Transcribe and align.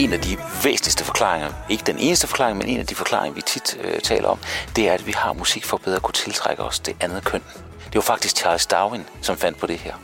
En 0.00 0.12
af 0.12 0.20
de 0.20 0.36
væsentligste 0.64 1.04
forklaringer, 1.04 1.48
ikke 1.70 1.82
den 1.86 1.98
eneste 1.98 2.26
forklaring, 2.26 2.58
men 2.58 2.66
en 2.66 2.80
af 2.80 2.86
de 2.86 2.94
forklaringer, 2.94 3.34
vi 3.34 3.42
tit 3.46 3.78
øh, 3.84 4.00
taler 4.00 4.28
om, 4.28 4.38
det 4.76 4.88
er, 4.88 4.92
at 4.92 5.06
vi 5.06 5.12
har 5.16 5.32
musik 5.32 5.64
for 5.64 5.76
bedre 5.76 5.96
at 5.96 6.02
kunne 6.02 6.12
tiltrække 6.12 6.62
os 6.62 6.80
det 6.80 6.96
andet 7.00 7.24
køn. 7.24 7.40
Det 7.84 7.94
var 7.94 8.00
faktisk 8.00 8.36
Charles 8.36 8.66
Darwin, 8.66 9.02
som 9.22 9.36
fandt 9.36 9.58
på 9.58 9.66
det 9.66 9.76
her. 9.76 9.94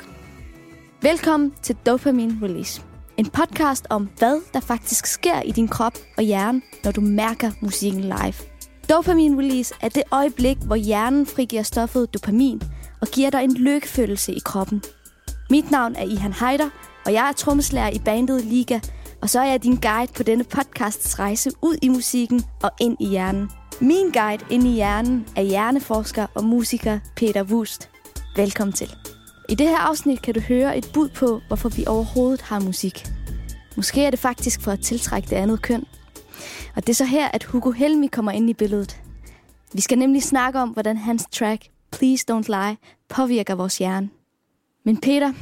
Velkommen 1.02 1.54
til 1.62 1.76
Dopamine 1.86 2.38
Release. 2.42 2.82
En 3.16 3.30
podcast 3.30 3.86
om, 3.90 4.10
hvad 4.18 4.40
der 4.54 4.60
faktisk 4.60 5.06
sker 5.06 5.40
i 5.40 5.50
din 5.50 5.68
krop 5.68 5.94
og 6.16 6.22
hjerne, 6.22 6.62
når 6.84 6.90
du 6.92 7.00
mærker 7.00 7.50
musikken 7.60 8.00
live. 8.00 8.34
Dopamine 8.90 9.38
Release 9.38 9.74
er 9.80 9.88
det 9.88 10.02
øjeblik, 10.10 10.56
hvor 10.66 10.76
hjernen 10.76 11.26
frigiver 11.26 11.62
stoffet 11.62 12.14
dopamin 12.14 12.62
og 13.00 13.08
giver 13.08 13.30
dig 13.30 13.44
en 13.44 13.54
lykkefølelse 13.54 14.32
i 14.32 14.40
kroppen. 14.44 14.82
Mit 15.50 15.70
navn 15.70 15.96
er 15.96 16.02
Ihan 16.02 16.32
Heider, 16.32 16.70
og 17.06 17.12
jeg 17.12 17.28
er 17.28 17.32
trommeslager 17.32 17.90
i 17.90 17.98
bandet 17.98 18.44
Liga, 18.44 18.80
og 19.22 19.30
så 19.30 19.40
er 19.40 19.44
jeg 19.44 19.62
din 19.62 19.76
guide 19.76 20.12
på 20.16 20.22
denne 20.22 20.44
podcasts 20.44 21.18
rejse 21.18 21.50
ud 21.62 21.76
i 21.82 21.88
musikken 21.88 22.44
og 22.62 22.70
ind 22.80 22.96
i 23.00 23.06
hjernen. 23.06 23.50
Min 23.80 24.10
guide 24.12 24.44
ind 24.50 24.66
i 24.66 24.70
hjernen 24.70 25.26
er 25.36 25.42
hjerneforsker 25.42 26.26
og 26.34 26.44
musiker 26.44 26.98
Peter 27.16 27.42
Wust. 27.42 27.90
Velkommen 28.36 28.72
til. 28.72 28.94
I 29.48 29.54
det 29.54 29.68
her 29.68 29.78
afsnit 29.78 30.22
kan 30.22 30.34
du 30.34 30.40
høre 30.40 30.78
et 30.78 30.90
bud 30.94 31.08
på, 31.08 31.40
hvorfor 31.46 31.68
vi 31.68 31.84
overhovedet 31.86 32.40
har 32.40 32.60
musik. 32.60 33.06
Måske 33.76 34.04
er 34.04 34.10
det 34.10 34.18
faktisk 34.18 34.60
for 34.60 34.70
at 34.70 34.80
tiltrække 34.80 35.30
det 35.30 35.36
andet 35.36 35.62
køn. 35.62 35.84
Og 36.76 36.82
det 36.82 36.88
er 36.88 36.94
så 36.94 37.04
her, 37.04 37.28
at 37.28 37.44
Hugo 37.44 37.70
Helmi 37.70 38.06
kommer 38.06 38.32
ind 38.32 38.50
i 38.50 38.54
billedet. 38.54 39.00
Vi 39.72 39.80
skal 39.80 39.98
nemlig 39.98 40.22
snakke 40.22 40.60
om, 40.60 40.68
hvordan 40.68 40.96
hans 40.96 41.26
track 41.32 41.62
Please 41.92 42.24
Don't 42.32 42.46
Lie 42.48 42.76
påvirker 43.08 43.54
vores 43.54 43.78
hjerne. 43.78 44.08
Men 44.84 45.00
Peter, 45.00 45.32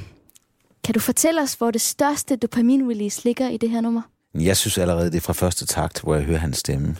kan 0.85 0.95
du 0.95 1.01
fortælle 1.01 1.43
os, 1.43 1.55
hvor 1.55 1.71
det 1.71 1.81
største 1.81 2.37
dopamin-release 2.37 3.21
ligger 3.25 3.49
i 3.49 3.57
det 3.57 3.71
her 3.71 3.81
nummer? 3.81 4.03
Jeg 4.35 4.57
synes 4.57 4.79
allerede, 4.79 5.11
det 5.11 5.17
er 5.17 5.21
fra 5.21 5.33
første 5.33 5.67
takt, 5.67 6.01
hvor 6.01 6.15
jeg 6.15 6.25
hører 6.25 6.39
hans 6.39 6.59
stemme. 6.59 6.97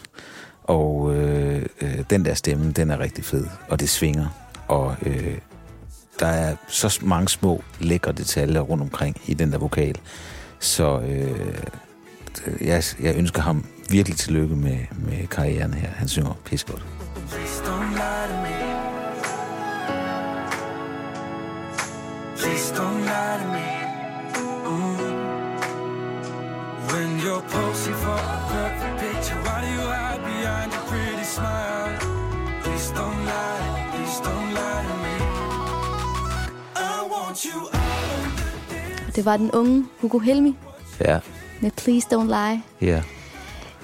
Og 0.63 1.15
øh, 1.15 1.65
øh, 1.81 2.03
den 2.09 2.25
der 2.25 2.33
stemme, 2.33 2.71
den 2.71 2.91
er 2.91 2.99
rigtig 2.99 3.25
fed, 3.25 3.45
og 3.69 3.79
det 3.79 3.89
svinger. 3.89 4.27
Og 4.67 4.95
øh, 5.05 5.37
der 6.19 6.27
er 6.27 6.55
så 6.67 6.99
mange 7.01 7.29
små, 7.29 7.63
lækre 7.79 8.11
detaljer 8.11 8.61
rundt 8.61 8.83
omkring 8.83 9.21
i 9.27 9.33
den 9.33 9.51
der 9.51 9.57
vokal. 9.57 9.95
Så 10.59 10.99
øh, 10.99 11.57
jeg, 12.61 12.83
jeg 13.01 13.15
ønsker 13.17 13.41
ham 13.41 13.65
virkelig 13.89 14.17
tillykke 14.17 14.55
med, 14.55 14.77
med 14.97 15.27
karrieren 15.27 15.73
her. 15.73 15.89
Han 15.89 16.07
synger 16.07 16.33
pissegodt. 16.45 16.85
Please 17.29 17.63
don't 17.63 17.93
lie 17.93 18.27
to 18.27 18.43
me. 18.43 18.58
Please 22.69 22.81
don't 22.81 23.05
lie 23.05 23.37
to 23.41 23.47
me. 23.55 23.69
Mm. 24.69 24.97
When 26.91 27.09
you're 27.23 27.45
posing 27.57 27.95
for 28.03 28.19
a 28.35 28.39
perfect 28.51 28.95
picture, 29.03 29.39
why 29.45 29.57
do 29.63 29.67
you 29.77 29.85
hide 29.97 30.21
behind 30.31 30.71
a 30.73 30.81
pretty 30.89 31.25
smile? 31.35 31.97
Please 32.63 32.87
don't 32.99 33.21
lie, 33.31 33.89
please 33.93 34.17
don't 34.27 34.49
lie 34.59 34.83
to 34.89 34.95
me. 35.05 35.15
I 36.75 36.97
want 37.13 37.37
you 37.45 37.59
out 37.73 39.15
Det 39.15 39.25
var 39.25 39.37
den 39.37 39.51
unge 39.51 39.85
Hugo 40.01 40.19
Helmi. 40.19 40.55
Ja. 40.99 41.19
Med 41.61 41.71
Please 41.71 42.07
Don't 42.15 42.27
Lie. 42.27 42.63
Ja. 42.81 43.03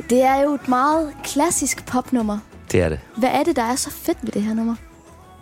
Det 0.10 0.22
er 0.22 0.42
jo 0.42 0.54
et 0.54 0.68
meget 0.68 1.14
klassisk 1.24 1.86
popnummer. 1.86 2.38
Det 2.72 2.82
er 2.82 2.90
det. 2.90 3.00
Hvad 3.18 3.30
er 3.30 3.44
det, 3.44 3.56
der 3.56 3.64
er 3.64 3.76
så 3.76 3.92
fedt 3.92 4.18
ved 4.22 4.32
det 4.32 4.42
her 4.42 4.54
nummer? 4.54 4.76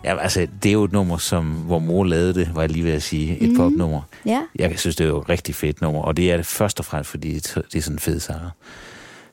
Ja, 0.04 0.18
altså, 0.18 0.46
det 0.62 0.68
er 0.68 0.72
jo 0.72 0.84
et 0.84 0.92
nummer, 0.92 1.16
som, 1.16 1.44
hvor 1.44 1.78
mor 1.78 2.04
lavede 2.04 2.34
det, 2.34 2.50
var 2.54 2.60
jeg 2.60 2.70
lige 2.70 2.84
ved 2.84 2.92
at 2.92 3.02
sige. 3.02 3.38
Et 3.38 3.48
mm. 3.50 3.56
popnummer. 3.56 4.00
Ja. 4.26 4.42
Jeg 4.54 4.78
synes, 4.78 4.96
det 4.96 5.04
er 5.04 5.08
jo 5.08 5.20
et 5.20 5.28
rigtig 5.28 5.54
fedt 5.54 5.80
nummer, 5.80 6.02
og 6.02 6.16
det 6.16 6.32
er 6.32 6.36
det 6.36 6.46
først 6.46 6.78
og 6.78 6.84
fremmest, 6.84 7.10
fordi 7.10 7.34
det 7.34 7.74
er 7.74 7.80
sådan 7.80 7.94
en 7.94 7.98
fed 7.98 8.20
sanger. 8.20 8.50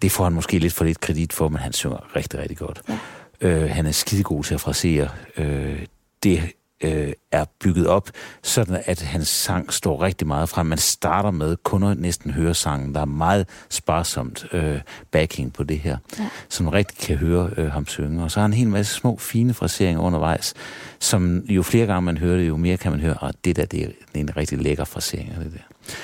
Det 0.02 0.12
får 0.12 0.24
han 0.24 0.34
måske 0.34 0.60
lidt 0.60 0.74
for 0.74 0.86
lidt 0.86 1.00
kredit 1.00 1.34
for, 1.34 1.50
men 1.50 1.60
han 1.60 1.74
synger 1.74 2.16
rigtig, 2.16 2.40
rigtig 2.40 2.58
godt. 2.58 2.82
Ja. 2.90 2.98
Øh, 3.42 3.70
han 3.70 3.86
er 3.86 3.92
skidegod 3.92 4.44
til 4.44 4.54
at 4.54 4.62
frasere. 4.62 5.10
Øh, 5.38 5.80
det 6.24 6.42
øh, 6.84 7.14
er 7.32 7.46
bygget 7.60 7.88
op, 7.88 8.10
sådan 8.44 8.82
at 8.86 9.02
hans 9.02 9.28
sang 9.28 9.74
står 9.74 10.02
rigtig 10.02 10.28
meget 10.28 10.50
frem. 10.50 10.66
Man 10.66 10.78
starter 10.78 11.32
med 11.32 11.58
kun 11.64 11.84
at 11.84 12.00
næsten 12.00 12.32
høre 12.32 12.54
sangen. 12.54 12.96
Der 12.96 13.02
er 13.02 13.06
meget 13.06 13.48
sparsomt 13.70 14.46
øh, 14.54 14.80
backing 15.12 15.54
på 15.54 15.64
det 15.64 15.80
her, 15.80 15.98
ja. 16.20 16.30
som 16.50 16.64
man 16.64 16.74
rigtig 16.74 16.98
kan 16.98 17.18
høre 17.18 17.50
øh, 17.58 17.72
ham 17.72 17.88
synge. 17.88 18.24
Og 18.24 18.32
så 18.32 18.40
har 18.40 18.42
han 18.42 18.52
en 18.52 18.58
hel 18.58 18.68
masse 18.68 18.94
små, 18.94 19.18
fine 19.18 19.54
fraseringer 19.54 20.02
undervejs, 20.02 20.54
som 21.00 21.40
jo 21.40 21.64
flere 21.64 21.86
gange 21.86 22.02
man 22.02 22.18
hører 22.18 22.38
det, 22.38 22.48
jo 22.48 22.58
mere 22.58 22.78
kan 22.78 22.92
man 22.92 23.00
høre, 23.00 23.18
at 23.22 23.36
det 23.46 23.56
der 23.56 23.66
det 23.66 23.84
er 23.84 24.20
en 24.20 24.38
rigtig 24.38 24.58
lækker 24.58 24.86
frasering. 24.86 25.36
Det 25.40 25.54
der. 25.54 25.96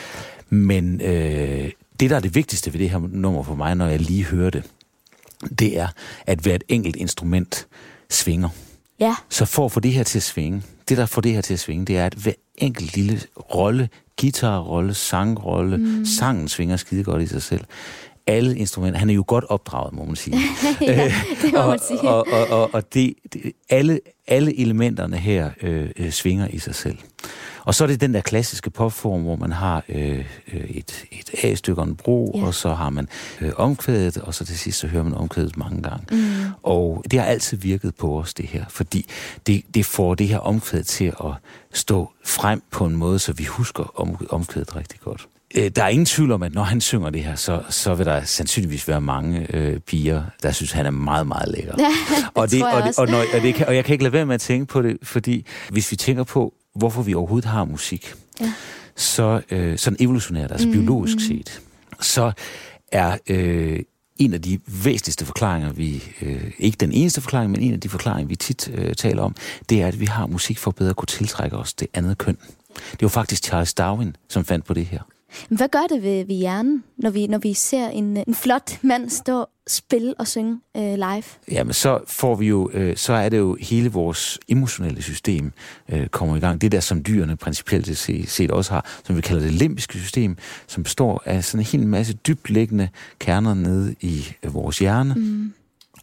Men 0.50 1.02
øh, 1.02 1.72
det, 2.00 2.10
der 2.10 2.16
er 2.16 2.20
det 2.20 2.36
vigtigste 2.36 2.74
ved 2.74 2.80
det 2.80 2.90
her 2.90 3.00
nummer 3.10 3.44
for 3.44 3.56
mig, 3.56 3.76
når 3.76 3.88
jeg 3.88 4.00
lige 4.00 4.26
hører 4.26 4.50
det, 4.50 4.64
det 5.60 5.80
er, 5.80 5.88
at 6.26 6.40
hvert 6.40 6.64
enkelt 6.68 6.96
instrument 6.96 7.68
svinger. 8.10 8.50
Ja. 9.00 9.16
Så 9.30 9.46
for 9.46 9.66
at 9.66 9.72
få 9.72 9.80
det 9.80 9.94
her 9.94 10.04
til 10.04 10.20
at 10.20 10.24
svinge, 10.24 10.64
det 10.90 10.98
der 10.98 11.06
får 11.06 11.22
det 11.22 11.34
her 11.34 11.42
til 11.42 11.54
at 11.54 11.60
svinge, 11.60 11.86
det 11.86 11.98
er, 11.98 12.06
at 12.06 12.14
hver 12.14 12.34
enkelt 12.58 12.96
lille 12.96 13.22
rolle, 13.56 13.90
guitarrolle, 14.22 14.94
sangrolle, 14.94 15.78
mm. 15.78 16.06
sangen 16.06 16.48
svinger 16.48 16.78
skide 16.78 17.04
godt 17.04 17.22
i 17.22 17.28
sig 17.28 17.42
selv. 17.42 17.66
Alle 18.28 18.58
instrumenter, 18.58 19.00
han 19.00 19.10
er 19.10 19.14
jo 19.14 19.24
godt 19.28 19.46
opdraget, 19.50 19.94
må 19.94 20.06
man 20.06 20.16
sige. 20.16 20.38
ja, 20.82 21.14
det 21.42 21.54
må 21.54 21.68
man 21.68 21.80
sige. 21.88 22.02
og, 22.02 22.28
og, 22.32 22.48
og, 22.48 22.74
og 22.74 22.94
det, 22.94 23.14
det, 23.34 23.52
alle, 23.70 24.00
alle 24.28 24.60
elementerne 24.60 25.18
her 25.18 25.50
øh, 25.62 25.90
øh, 25.98 26.12
svinger 26.12 26.48
i 26.48 26.60
sig 26.60 26.76
selv. 26.76 26.98
Og 27.68 27.76
så 27.76 27.84
er 27.84 27.88
det 27.88 28.02
den 28.02 28.14
der 28.14 28.22
klassiske 28.22 28.70
popform, 28.70 29.22
hvor 29.22 29.36
man 29.36 29.52
har 29.52 29.84
øh, 29.90 30.26
øh, 30.54 30.70
et, 30.70 31.06
et 31.12 31.30
A-stykke 31.44 31.82
og 31.82 31.88
en 31.88 31.96
bro, 31.96 32.32
ja. 32.36 32.46
og 32.46 32.54
så 32.54 32.74
har 32.74 32.90
man 32.90 33.08
øh, 33.42 33.52
omkvædet, 33.56 34.18
og 34.18 34.34
så 34.34 34.46
til 34.46 34.60
sidst 34.60 34.80
så 34.80 34.88
hører 34.88 35.04
man 35.04 35.14
omkvædet 35.14 35.58
mange 35.58 35.82
gange. 35.82 36.06
Mm. 36.12 36.52
Og 36.64 37.04
det 37.12 37.20
har 37.20 37.28
altid 37.28 37.58
virket 37.58 37.96
på 37.96 38.20
os, 38.20 38.34
det 38.34 38.46
her, 38.46 38.66
fordi 38.70 39.06
det, 39.48 39.64
det 39.74 39.86
får 39.86 40.16
det 40.16 40.28
her 40.28 40.38
omkvæd 40.38 40.84
til 40.84 41.06
at 41.06 41.32
stå 41.74 42.12
frem 42.26 42.64
på 42.72 42.86
en 42.86 42.96
måde, 42.96 43.20
så 43.20 43.34
vi 43.34 43.44
husker 43.44 44.00
om, 44.00 44.28
omkvædet 44.30 44.76
rigtig 44.76 45.00
godt. 45.00 45.28
Øh, 45.56 45.72
der 45.76 45.84
er 45.84 45.88
ingen 45.88 46.06
tvivl 46.06 46.32
om, 46.32 46.44
at 46.44 46.54
når 46.54 46.64
han 46.64 46.82
synger 46.82 47.10
det 47.10 47.24
her, 47.24 47.36
så, 47.36 47.62
så 47.70 47.96
vil 47.96 48.06
der 48.06 48.24
sandsynligvis 48.24 48.88
være 48.88 49.02
mange 49.02 49.48
øh, 49.54 49.80
piger, 49.80 50.24
der 50.44 50.52
synes, 50.52 50.72
han 50.72 50.86
er 50.86 50.92
meget, 50.92 51.28
meget 51.28 51.54
lækker. 51.58 51.74
Ja, 51.78 51.86
det 52.18 52.28
og, 52.36 52.52
det, 52.52 52.64
og, 52.64 52.84
det, 52.84 53.00
og, 53.00 53.08
når, 53.08 53.24
og, 53.34 53.42
det 53.42 53.56
kan, 53.56 53.68
og 53.68 53.76
jeg 53.76 53.86
kan 53.86 53.94
ikke 53.94 54.04
lade 54.04 54.14
være 54.14 54.26
med 54.26 54.36
at 54.36 54.42
tænke 54.42 54.66
på 54.66 54.82
det, 54.82 54.98
fordi 55.04 55.46
hvis 55.70 55.92
vi 55.92 55.96
tænker 55.96 56.24
på, 56.24 56.54
hvorfor 56.78 57.02
vi 57.02 57.14
overhovedet 57.14 57.50
har 57.50 57.66
musik, 57.66 58.14
ja. 58.42 58.54
så 58.96 59.42
øh, 59.52 59.78
sådan 59.78 59.98
evolutionært, 60.00 60.52
altså 60.52 60.68
mm, 60.68 60.74
biologisk 60.74 61.16
mm. 61.16 61.20
set, 61.20 61.62
så 62.02 62.32
er 62.92 63.18
øh, 63.28 63.80
en 64.18 64.34
af 64.34 64.42
de 64.42 64.60
væsentligste 64.84 65.26
forklaringer, 65.26 65.74
vi, 65.74 66.04
øh, 66.22 66.52
ikke 66.60 66.78
den 66.80 66.92
eneste 66.92 67.22
forklaring, 67.22 67.52
men 67.52 67.62
en 67.62 67.74
af 67.74 67.80
de 67.80 67.90
forklaringer, 67.90 68.28
vi 68.28 68.36
tit 68.36 68.72
øh, 68.74 68.96
taler 68.96 69.24
om, 69.24 69.36
det 69.70 69.82
er, 69.82 69.88
at 69.88 70.00
vi 70.00 70.06
har 70.06 70.28
musik 70.28 70.58
for 70.58 70.72
bedre 70.72 70.90
at 70.90 70.96
kunne 70.96 71.08
tiltrække 71.08 71.58
os 71.58 71.74
det 71.74 71.88
andet 71.94 72.18
køn. 72.18 72.38
Det 72.92 73.02
var 73.02 73.08
faktisk 73.08 73.44
Charles 73.44 73.74
Darwin, 73.74 74.16
som 74.30 74.46
fandt 74.46 74.66
på 74.66 74.74
det 74.74 74.86
her. 74.86 75.00
Hvad 75.50 75.70
gør 75.70 75.88
det 75.90 76.04
ved, 76.04 76.26
ved 76.26 76.36
hjernen, 76.36 76.84
når 76.98 77.10
vi, 77.10 77.28
når 77.28 77.38
vi 77.38 77.54
ser 77.54 77.88
en, 77.88 78.18
en 78.28 78.36
flot 78.36 78.84
mand 78.84 79.10
stå 79.10 79.46
spille 79.68 80.14
og 80.20 80.28
synge 80.28 80.60
øh, 80.78 80.94
live? 80.94 81.24
Jamen, 81.52 81.74
så 81.74 82.00
får 82.08 82.36
vi 82.36 82.48
jo, 82.48 82.70
øh, 82.74 82.98
så 82.98 83.14
er 83.14 83.30
det 83.30 83.38
jo 83.38 83.58
hele 83.62 83.92
vores 83.92 84.40
emotionelle 84.48 85.02
system 85.02 85.52
øh, 85.90 86.08
kommer 86.08 86.36
i 86.36 86.40
gang. 86.40 86.62
Det 86.62 86.72
der, 86.72 86.80
som 86.80 87.04
dyrene 87.04 87.38
principielt 87.38 87.98
set 88.30 88.52
også 88.52 88.72
har, 88.72 88.86
som 89.04 89.16
vi 89.16 89.22
kalder 89.22 89.44
det 89.44 89.52
limbiske 89.52 90.00
system, 90.00 90.38
som 90.68 90.84
består 90.84 91.22
af 91.26 91.44
sådan 91.44 91.62
en 91.62 91.66
hel 91.66 91.88
masse 91.88 92.14
dybtliggende 92.14 92.90
kerner 93.20 93.54
nede 93.54 93.96
i 94.02 94.34
øh, 94.44 94.54
vores 94.54 94.80
hjerne. 94.80 95.14
Mm 95.14 95.54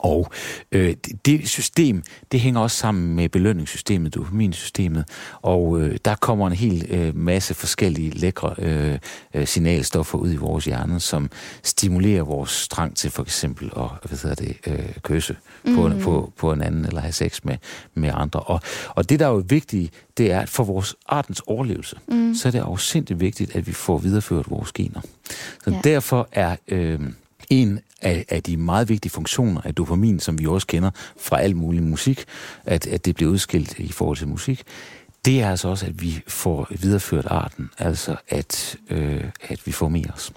og 0.04 0.30
øh, 0.72 0.94
det 1.24 1.48
system, 1.48 2.02
det 2.32 2.40
hænger 2.40 2.60
også 2.60 2.76
sammen 2.76 3.14
med 3.14 3.28
belønningssystemet, 3.28 4.14
dopaminsystemet, 4.14 5.04
og 5.42 5.80
øh, 5.80 5.98
der 6.04 6.14
kommer 6.14 6.46
en 6.46 6.52
hel 6.52 6.86
øh, 6.90 7.16
masse 7.16 7.54
forskellige 7.54 8.10
lækre 8.10 8.54
øh, 8.58 8.98
øh, 9.34 9.46
signalstoffer 9.46 10.18
ud 10.18 10.32
i 10.32 10.36
vores 10.36 10.64
hjerne, 10.64 11.00
som 11.00 11.30
stimulerer 11.62 12.22
vores 12.22 12.68
trang 12.68 12.96
til 12.96 13.10
for 13.10 13.22
eksempel 13.22 13.70
at 13.76 14.08
hvad 14.08 14.18
hedder 14.18 14.34
det, 14.34 14.56
øh, 14.66 14.88
kysse 15.02 15.36
mm. 15.64 15.74
på, 15.74 15.90
på, 16.02 16.32
på 16.36 16.52
en 16.52 16.62
anden, 16.62 16.84
eller 16.84 17.00
have 17.00 17.12
sex 17.12 17.40
med, 17.44 17.56
med 17.94 18.10
andre. 18.14 18.40
Og, 18.40 18.60
og 18.88 19.08
det, 19.08 19.20
der 19.20 19.26
er 19.26 19.30
jo 19.30 19.44
vigtigt, 19.48 19.92
det 20.18 20.32
er, 20.32 20.40
at 20.40 20.48
for 20.48 20.64
vores 20.64 20.94
artens 21.06 21.42
overlevelse, 21.46 21.96
mm. 22.08 22.34
så 22.34 22.48
er 22.48 22.52
det 22.52 22.58
afsindigt 22.58 23.20
vigtigt, 23.20 23.56
at 23.56 23.66
vi 23.66 23.72
får 23.72 23.98
videreført 23.98 24.50
vores 24.50 24.72
gener. 24.72 25.00
Så 25.64 25.70
ja. 25.70 25.80
derfor 25.84 26.28
er... 26.32 26.56
Øh, 26.68 27.00
en 27.50 27.80
af, 28.04 28.24
af 28.28 28.42
de 28.42 28.56
meget 28.56 28.88
vigtige 28.88 29.12
funktioner 29.12 29.60
af 29.64 29.74
dopamin, 29.74 30.20
som 30.20 30.38
vi 30.38 30.46
også 30.46 30.66
kender 30.66 30.90
fra 31.20 31.40
al 31.40 31.56
mulig 31.56 31.82
musik, 31.82 32.24
at, 32.64 32.86
at 32.86 33.04
det 33.04 33.14
bliver 33.14 33.30
udskilt 33.32 33.78
i 33.78 33.92
forhold 33.92 34.16
til 34.16 34.28
musik, 34.28 34.62
det 35.24 35.42
er 35.42 35.50
altså 35.50 35.68
også, 35.68 35.86
at 35.86 36.02
vi 36.02 36.22
får 36.28 36.66
videreført 36.70 37.26
arten, 37.26 37.70
altså 37.78 38.16
at, 38.28 38.76
øh, 38.90 39.24
at 39.42 39.66
vi 39.66 39.72
formerer 39.72 40.12
os. 40.12 40.32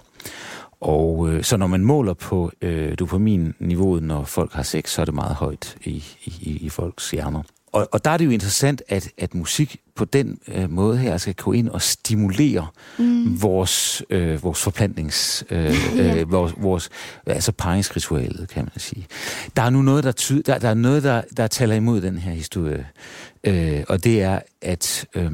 Og 0.80 1.28
øh, 1.28 1.44
så 1.44 1.56
når 1.56 1.66
man 1.66 1.84
måler 1.84 2.14
på 2.14 2.52
øh, 2.62 2.98
dopaminniveauet, 2.98 4.02
når 4.02 4.24
folk 4.24 4.52
har 4.52 4.62
sex, 4.62 4.90
så 4.90 5.00
er 5.00 5.04
det 5.04 5.14
meget 5.14 5.34
højt 5.34 5.76
i, 5.84 6.04
i, 6.24 6.58
i 6.60 6.68
folks 6.68 7.10
hjerner 7.10 7.42
og, 7.72 7.88
og 7.92 8.04
der 8.04 8.10
er 8.10 8.16
det 8.16 8.24
jo 8.24 8.30
interessant, 8.30 8.82
at, 8.88 9.08
at 9.18 9.34
musik 9.34 9.80
på 9.94 10.04
den 10.04 10.38
øh, 10.48 10.70
måde 10.70 10.98
her 10.98 11.16
skal 11.16 11.34
gå 11.34 11.52
ind 11.52 11.68
og 11.68 11.82
stimulere 11.82 12.66
mm. 12.98 13.42
vores, 13.42 14.02
øh, 14.10 14.42
vores 14.42 14.62
forplantnings... 14.62 15.44
Øh, 15.50 15.74
ja. 15.96 16.16
øh, 16.16 16.32
vores, 16.32 16.54
vores, 16.56 16.90
altså 17.26 17.52
paringsritualet, 17.52 18.48
kan 18.48 18.62
man 18.62 18.80
sige. 18.80 19.06
Der 19.56 19.62
er 19.62 19.70
nu 19.70 19.82
noget, 19.82 20.04
der, 20.04 20.12
ty, 20.12 20.32
der, 20.46 20.58
der, 20.58 20.68
er 20.68 20.74
noget, 20.74 21.02
der, 21.02 21.22
der 21.36 21.46
taler 21.46 21.74
imod 21.74 22.00
den 22.00 22.18
her 22.18 22.32
historie, 22.32 22.86
øh, 23.44 23.84
og 23.88 24.04
det 24.04 24.22
er, 24.22 24.40
at... 24.62 25.06
Øh, 25.14 25.32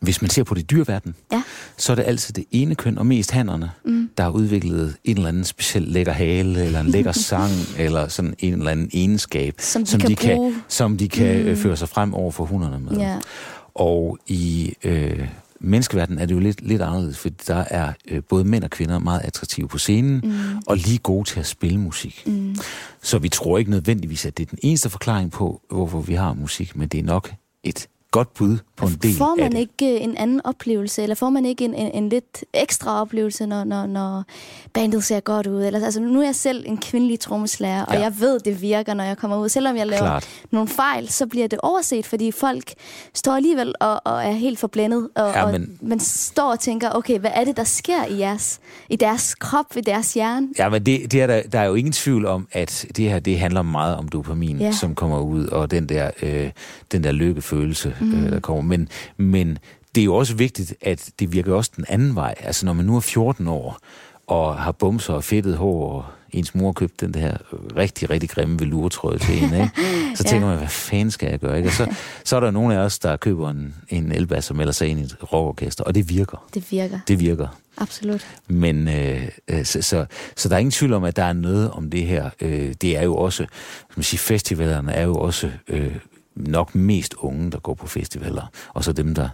hvis 0.00 0.22
man 0.22 0.30
ser 0.30 0.44
på 0.44 0.54
det 0.54 0.70
dyrverden, 0.70 1.14
ja. 1.32 1.42
så 1.76 1.92
er 1.92 1.96
det 1.96 2.02
altid 2.02 2.34
det 2.34 2.44
ene 2.50 2.74
køn, 2.74 2.98
og 2.98 3.06
mest 3.06 3.30
hannerne, 3.30 3.70
mm. 3.84 4.10
der 4.16 4.24
har 4.24 4.30
udviklet 4.30 4.96
en 5.04 5.16
eller 5.16 5.28
anden 5.28 5.44
speciel 5.44 5.82
lækker 5.82 6.12
hale, 6.12 6.64
eller 6.64 6.80
en 6.80 6.86
lækker 6.86 7.12
sang, 7.28 7.52
eller 7.78 8.08
sådan 8.08 8.34
en 8.38 8.52
eller 8.52 8.70
anden 8.70 8.90
egenskab, 8.92 9.54
som 9.58 9.84
de 9.84 9.90
som 9.90 10.00
kan, 10.00 10.10
de 10.10 10.16
kan, 10.16 10.54
som 10.68 10.96
de 10.96 11.08
kan 11.08 11.48
mm. 11.48 11.56
føre 11.56 11.76
sig 11.76 11.88
frem 11.88 12.14
over 12.14 12.30
for 12.30 12.44
hunderne 12.44 12.78
med. 12.78 12.96
Ja. 12.96 13.18
Og 13.74 14.18
i 14.26 14.74
øh, 14.84 15.28
menneskeverdenen 15.60 16.18
er 16.18 16.26
det 16.26 16.34
jo 16.34 16.40
lidt, 16.40 16.60
lidt 16.60 16.82
anderledes, 16.82 17.18
for 17.18 17.28
der 17.46 17.64
er 17.70 17.92
øh, 18.08 18.22
både 18.28 18.44
mænd 18.44 18.64
og 18.64 18.70
kvinder 18.70 18.98
meget 18.98 19.20
attraktive 19.24 19.68
på 19.68 19.78
scenen, 19.78 20.20
mm. 20.24 20.62
og 20.66 20.76
lige 20.76 20.98
gode 20.98 21.28
til 21.28 21.40
at 21.40 21.46
spille 21.46 21.78
musik. 21.78 22.22
Mm. 22.26 22.56
Så 23.02 23.18
vi 23.18 23.28
tror 23.28 23.58
ikke 23.58 23.70
nødvendigvis, 23.70 24.26
at 24.26 24.38
det 24.38 24.46
er 24.46 24.50
den 24.50 24.58
eneste 24.62 24.90
forklaring 24.90 25.30
på, 25.30 25.60
hvorfor 25.70 26.00
vi 26.00 26.14
har 26.14 26.34
musik, 26.34 26.76
men 26.76 26.88
det 26.88 27.00
er 27.00 27.04
nok 27.04 27.32
et 27.62 27.88
godt 28.10 28.34
bud 28.34 28.58
på 28.76 28.86
en 28.86 28.92
del 29.02 29.16
Får 29.16 29.34
man 29.34 29.56
af 29.56 29.60
ikke 29.60 29.96
øh, 29.96 30.04
en 30.04 30.16
anden 30.16 30.40
oplevelse, 30.44 31.02
eller 31.02 31.14
får 31.14 31.30
man 31.30 31.44
ikke 31.44 31.64
en, 31.64 31.74
en, 31.74 31.90
en 31.94 32.08
lidt 32.08 32.44
ekstra 32.54 33.00
oplevelse, 33.00 33.46
når, 33.46 33.64
når, 33.64 33.86
når 33.86 34.24
bandet 34.72 35.04
ser 35.04 35.20
godt 35.20 35.46
ud? 35.46 35.64
Eller, 35.64 35.84
altså, 35.84 36.00
nu 36.00 36.20
er 36.20 36.24
jeg 36.24 36.34
selv 36.34 36.64
en 36.66 36.78
kvindelig 36.78 37.20
trommeslager, 37.20 37.78
ja. 37.78 37.84
og 37.84 38.00
jeg 38.00 38.12
ved, 38.20 38.40
det 38.40 38.62
virker, 38.62 38.94
når 38.94 39.04
jeg 39.04 39.16
kommer 39.16 39.38
ud. 39.38 39.48
Selvom 39.48 39.76
jeg 39.76 39.86
laver 39.86 40.02
Klart. 40.02 40.28
nogle 40.50 40.68
fejl, 40.68 41.08
så 41.08 41.26
bliver 41.26 41.48
det 41.48 41.58
overset, 41.62 42.06
fordi 42.06 42.30
folk 42.30 42.72
står 43.14 43.32
alligevel 43.32 43.74
og, 43.80 44.00
og 44.04 44.24
er 44.24 44.32
helt 44.32 44.58
forblændet, 44.58 45.08
og, 45.14 45.32
ja, 45.34 45.46
men... 45.46 45.54
og 45.80 45.88
man 45.88 46.00
står 46.00 46.50
og 46.50 46.60
tænker, 46.60 46.90
okay, 46.90 47.18
hvad 47.18 47.30
er 47.34 47.44
det, 47.44 47.56
der 47.56 47.64
sker 47.64 48.04
i, 48.04 48.18
jeres, 48.18 48.60
i 48.88 48.96
deres 48.96 49.34
krop, 49.34 49.76
i 49.76 49.80
deres 49.80 50.14
hjerne? 50.14 50.48
Ja, 50.58 50.68
men 50.68 50.86
det, 50.86 51.12
det 51.12 51.22
er 51.22 51.26
der, 51.26 51.42
der 51.52 51.60
er 51.60 51.64
jo 51.64 51.74
ingen 51.74 51.92
tvivl 51.92 52.26
om, 52.26 52.48
at 52.52 52.86
det 52.96 53.10
her, 53.10 53.18
det 53.18 53.38
handler 53.38 53.62
meget 53.62 53.96
om 53.96 54.08
dopamin, 54.08 54.58
ja. 54.58 54.72
som 54.72 54.94
kommer 54.94 55.20
ud, 55.20 55.46
og 55.46 55.70
den 55.70 55.88
der, 55.88 56.10
øh, 56.22 56.50
den 56.92 57.04
der 57.04 57.12
lykkefølelse, 57.12 57.94
mm. 58.00 58.24
øh, 58.24 58.32
der 58.32 58.40
kommer. 58.40 58.62
Men, 58.62 58.88
men 59.16 59.58
det 59.94 60.00
er 60.00 60.04
jo 60.04 60.14
også 60.14 60.34
vigtigt, 60.34 60.74
at 60.80 61.10
det 61.18 61.32
virker 61.32 61.54
også 61.54 61.70
den 61.76 61.84
anden 61.88 62.14
vej. 62.14 62.34
Altså 62.40 62.66
når 62.66 62.72
man 62.72 62.84
nu 62.84 62.96
er 62.96 63.00
14 63.00 63.48
år, 63.48 63.78
og 64.26 64.58
har 64.58 64.72
bumser 64.72 65.14
og 65.14 65.24
fedtet 65.24 65.56
hår, 65.56 65.92
og 65.92 66.04
ens 66.32 66.54
mor 66.54 66.72
købte 66.72 67.06
den 67.06 67.14
der 67.14 67.36
rigtig, 67.76 68.10
rigtig 68.10 68.30
grimme 68.30 68.60
velurtrøje 68.60 69.18
til 69.18 69.42
en, 69.42 69.54
ikke? 69.54 69.70
så 70.16 70.24
tænker 70.24 70.46
ja. 70.46 70.50
man, 70.50 70.58
hvad 70.58 70.68
fanden 70.68 71.10
skal 71.10 71.30
jeg 71.30 71.38
gøre? 71.38 71.56
Ikke? 71.56 71.68
Og 71.68 71.72
så, 71.72 71.94
så 72.24 72.36
er 72.36 72.40
der 72.40 72.50
nogle 72.50 72.74
af 72.74 72.78
os, 72.78 72.98
der 72.98 73.16
køber 73.16 73.50
en, 73.50 73.74
en 73.88 74.12
elbass 74.12 74.46
som 74.46 74.56
melder 74.56 74.72
sig 74.72 74.88
ind 74.88 75.00
i 75.00 75.02
et 75.02 75.16
rockorkester, 75.32 75.84
og 75.84 75.94
det 75.94 76.08
virker. 76.08 76.44
Det 76.54 76.72
virker. 76.72 76.98
Det 77.08 77.20
virker. 77.20 77.48
Absolut. 77.78 78.26
Men 78.48 78.88
øh, 78.88 79.28
øh, 79.48 79.64
så, 79.64 79.82
så, 79.82 80.06
så 80.36 80.48
der 80.48 80.54
er 80.54 80.58
ingen 80.58 80.70
tvivl 80.70 80.92
om, 80.92 81.04
at 81.04 81.16
der 81.16 81.24
er 81.24 81.32
noget 81.32 81.70
om 81.70 81.90
det 81.90 82.06
her. 82.06 82.30
Øh, 82.40 82.74
det 82.80 82.96
er 82.96 83.02
jo 83.02 83.16
også, 83.16 83.36
som 83.36 83.92
man 83.96 84.04
siger, 84.04 84.18
festivalerne 84.18 84.92
er 84.92 85.04
jo 85.04 85.14
også 85.14 85.50
øh, 85.68 85.96
nok 86.34 86.74
mest 86.74 87.14
unge, 87.14 87.50
der 87.50 87.58
går 87.58 87.74
på 87.74 87.86
festivaler, 87.86 88.46
og 88.74 88.84
så 88.84 88.92
dem, 88.92 89.14
der 89.14 89.28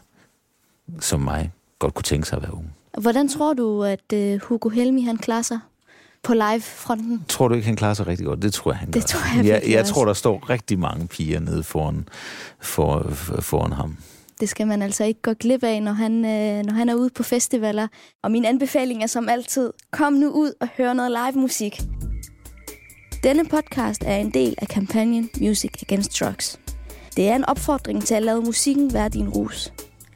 som 1.01 1.21
mig 1.21 1.53
godt 1.79 1.95
kunne 1.95 2.03
tænke 2.03 2.29
sig 2.29 2.37
at 2.37 2.43
være 2.43 2.55
unge. 2.55 2.71
Hvordan 2.99 3.29
tror 3.29 3.55
du, 3.55 3.83
at 3.85 4.13
uh, 4.15 4.41
Hugo 4.43 4.69
Helmi 4.69 5.03
han 5.03 5.17
klarer 5.17 5.43
sig 5.43 5.59
på 6.23 6.35
live-fronten? 6.35 7.25
Tror 7.29 7.49
du 7.49 7.55
ikke, 7.55 7.67
han 7.67 7.77
klarer 7.77 7.95
sig 7.95 8.07
rigtig 8.07 8.27
godt? 8.27 8.43
Det 8.43 8.53
tror 8.53 8.71
jeg, 8.71 8.79
han 8.79 8.91
det 8.91 8.95
gør. 8.95 9.07
Tror 9.07 9.37
jeg, 9.37 9.45
jeg, 9.47 9.63
jeg 9.71 9.87
tror, 9.87 10.05
der 10.05 10.13
står 10.13 10.51
rigtig 10.51 10.79
mange 10.79 11.09
piger 11.09 11.41
nede 11.41 11.63
foran, 11.63 12.09
for, 12.61 13.07
for, 13.11 13.41
foran 13.41 13.73
ham. 13.73 13.97
Det 14.41 14.49
skal 14.49 14.67
man 14.67 14.83
altså 14.83 15.05
ikke 15.05 15.23
gå 15.23 15.33
glip 15.35 15.65
af, 15.65 15.83
når 15.83 15.93
han, 15.93 16.25
øh, 16.25 16.65
når 16.65 16.73
han 16.73 16.89
er 16.89 16.95
ude 16.95 17.11
på 17.11 17.23
festivaler. 17.23 17.89
Og 18.23 18.31
min 18.31 18.45
anbefaling 18.45 19.03
er 19.03 19.07
som 19.07 19.29
altid, 19.29 19.73
kom 19.91 20.13
nu 20.13 20.31
ud 20.31 20.53
og 20.61 20.69
hør 20.77 20.93
noget 20.93 21.11
live 21.11 21.43
musik. 21.43 21.81
Denne 23.23 23.45
podcast 23.45 24.03
er 24.07 24.17
en 24.17 24.31
del 24.31 24.55
af 24.59 24.69
kampagnen 24.69 25.31
Music 25.41 25.71
Against 25.83 26.21
Drugs. 26.21 26.59
Det 27.17 27.29
er 27.29 27.37
en 27.37 27.45
opfordring 27.45 28.05
til 28.05 28.15
at 28.15 28.23
lade 28.23 28.41
musikken 28.41 28.93
være 28.93 29.09
din 29.09 29.29
rus. 29.29 29.73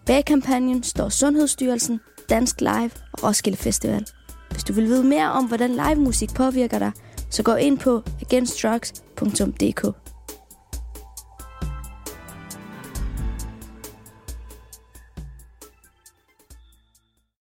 Bag 0.06 0.24
kampagnen 0.24 0.82
står 0.82 1.08
Sundhedsstyrelsen, 1.08 2.00
Dansk 2.30 2.60
Live 2.60 2.90
og 3.12 3.24
Roskilde 3.24 3.56
Festival. 3.56 4.06
Hvis 4.50 4.64
du 4.64 4.72
vil 4.72 4.84
vide 4.84 5.04
mere 5.04 5.32
om, 5.32 5.46
hvordan 5.46 5.70
live 5.70 5.94
musik 5.94 6.34
påvirker 6.34 6.78
dig, 6.78 6.92
så 7.30 7.42
gå 7.42 7.54
ind 7.54 7.78
på 7.78 8.02
againstdrugs.dk. 8.20 10.09